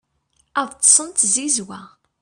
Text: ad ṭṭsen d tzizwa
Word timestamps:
ad 0.59 0.69
ṭṭsen 0.75 1.07
d 1.11 1.15
tzizwa 1.17 1.79